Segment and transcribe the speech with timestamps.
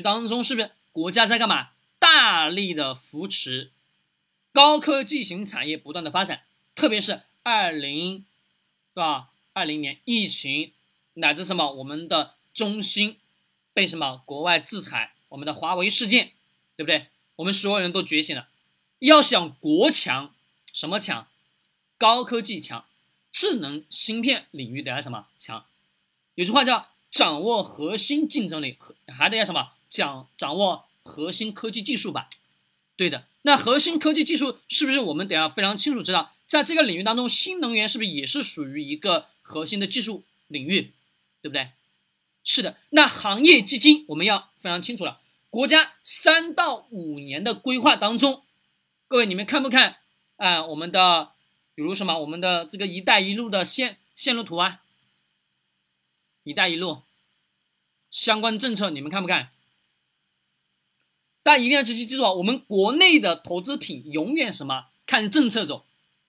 [0.00, 1.70] 当中是不是国家在干嘛？
[1.98, 3.72] 大力的扶持
[4.52, 6.42] 高科技型产业不断的发展，
[6.74, 8.24] 特别是二零，
[8.94, 9.28] 是吧？
[9.52, 10.72] 二零年疫情
[11.14, 13.16] 乃至什么我们的中兴
[13.72, 16.32] 被什么国外制裁，我们的华为事件，
[16.76, 17.08] 对不对？
[17.36, 18.48] 我们所有人都觉醒了，
[19.00, 20.34] 要想国强，
[20.72, 21.28] 什么强？
[21.98, 22.86] 高科技强，
[23.30, 25.66] 智能芯片领域得要什么强？
[26.34, 29.72] 有句话叫掌握核心竞争力，还得要什么？
[29.90, 32.30] 讲掌握核心科技技术吧。
[32.96, 40.92] 对的，那核心科技技术是不是我们得要非常清楚知道，在这个领域当中，新能源是不是也是属于一个核心的技术领域？
[41.42, 41.70] 对不对？
[42.44, 48.44] 是的，那行业基金我们要非常清楚了，国家三到五年的规划当中，
[49.08, 49.96] 各位你们看不看
[50.36, 50.64] 啊？
[50.64, 51.32] 我们的。
[51.76, 54.82] 比如什么，我们的这个“一带一路”的线线路图啊
[56.44, 57.04] ，“一带一路”
[58.10, 59.50] 相关政策，你们看不看？
[61.42, 65.86] 大家一定要记记住啊，我们国内的投资品永远什么看政策走，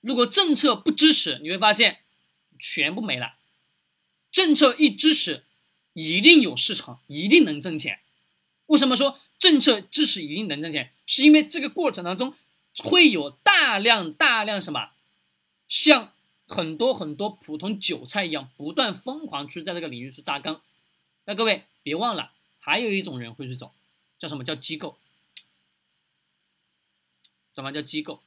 [0.00, 1.98] 如果政策不支持，你会发现
[2.58, 3.34] 全部没了。
[4.30, 5.44] 政策一支持，
[5.92, 8.00] 一定有市场，一定能挣钱。
[8.66, 10.92] 为什么说政策支持一定能挣钱？
[11.04, 12.32] 是因为这个过程当中
[12.78, 14.90] 会有大量大量什么？
[15.68, 16.12] 像
[16.46, 20.58] 很多很多普通韭菜一样，不断疯狂去在这个领域去扎根。
[21.24, 23.72] 那各位别忘了，还有一种人会去走，
[24.22, 24.96] 叫什么叫机构？
[27.56, 28.22] 什么叫机构？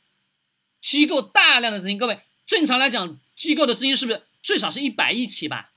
[0.81, 5.71] 机构大量的资金，各位正常来讲，机构的资金是不是最少是一百亿起吧？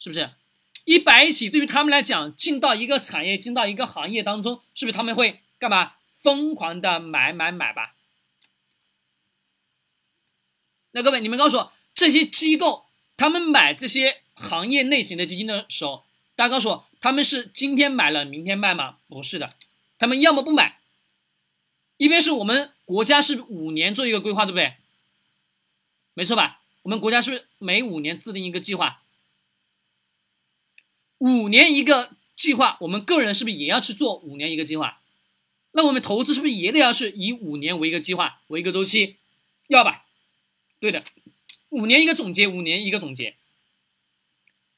[0.00, 0.30] 是不是？
[0.84, 5.94] 一百亿起，对于他们来讲，进到一个产业，进到一个行业当中，是不是他们会干嘛？
[6.20, 7.94] 疯狂的买买买吧？
[10.90, 12.86] 那各位，你们告诉我，这些机构
[13.16, 18.98] 他们买这些行业类型的基金的时候，大家告诉我，他们是今天买了明天卖吗？
[19.08, 19.54] 不是的，
[19.98, 20.80] 他们要么不买，
[21.96, 24.74] 一边是我们国家是五年做一个规划，对不对？
[26.12, 26.60] 没错吧？
[26.82, 29.02] 我们国家是每五年制定一个计划，
[31.18, 35.00] 五年一个计划，我们个人是不是也要去做五年一个计划？
[35.72, 39.16] 那我们投资是不是也得要是以五年为一个计划，为一个周期？
[39.68, 40.04] 要吧？
[40.78, 41.02] 对的，
[41.68, 43.36] 五年一个总结，五年一个总结。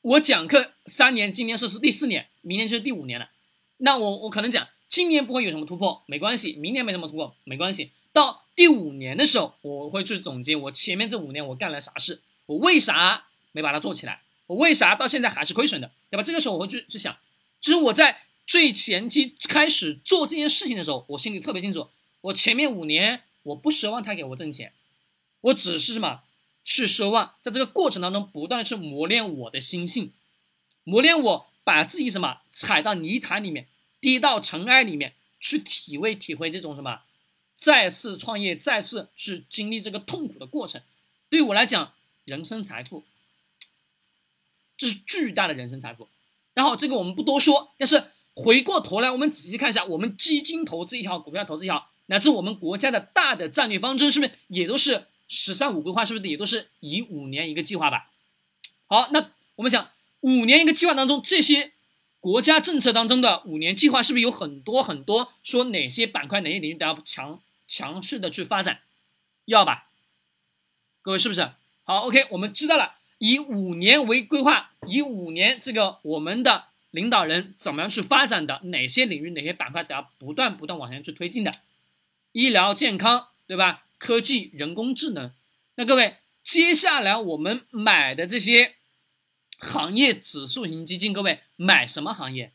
[0.02, 3.30] 我讲课三年，今年是是第四年，明年就是第五年了。
[3.76, 7.92] 那我我可能讲，今年不会有什么突破，没关系；明年没什么突破，没关系。
[8.12, 16.22] 到第五年的时候，我会去总结我前面这五年我干了啥事，我为啥没把它做起来，我为啥到现在还是亏损的，对吧？
[16.24, 17.16] 这个时候我会去去想，
[17.60, 21.88] 就是我在最前期开始做这件事情的时候，我心里特别清楚，
[22.22, 24.72] 我前面五年我不奢望他给我挣钱。
[25.42, 26.22] 我只是什么
[26.64, 30.12] 去奢望，在这个过程当中不断的去磨练我的心性，
[30.84, 33.66] 磨练我把自己什么踩到泥潭里面，
[34.00, 37.02] 跌到尘埃里面去体会体会这种什么
[37.54, 40.80] 再次创业，再次去经历这个痛苦的过程。
[41.28, 41.92] 对我来讲，
[42.24, 43.04] 人生财富，
[44.76, 46.08] 这是巨大的人生财富。
[46.54, 55.06] 然后这个我们不多说，但是回过头来，我们仔细看一下，我们基金投资也好，股票投资也好，乃至我们国家的大的战略方针，是不是也都是？
[55.34, 58.10] 十三五规划是不是也都是以五年一个计划吧？
[58.86, 61.72] 好，那我们想五年一个计划当中，这些
[62.20, 68.80] 国家政策当中的五年计划是不是有很多很多说哪些板块哪些领域都要强强势的去发展？
[69.46, 69.88] 要吧？
[71.00, 71.50] 各位是不是？
[71.84, 78.60] 好，OK，我们知道了，以五年为规划，以五年这个我们的领导人怎么样去发展的？
[78.64, 81.54] 哪些领域哪些板块都要不断不断往前去推进的？
[82.32, 83.84] 医疗健康，对吧？
[84.02, 85.30] 科技、人工智能，
[85.76, 88.74] 那各位，接下来我们买的这些
[89.60, 92.52] 行业指数型基金，各位买什么行业？